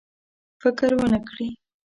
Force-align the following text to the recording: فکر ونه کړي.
فکر 0.61 0.89
ونه 0.99 1.19
کړي. 1.27 1.47